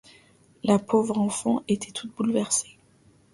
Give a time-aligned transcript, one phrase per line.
[0.63, 2.75] La pauvre enfant était toute bouleversée.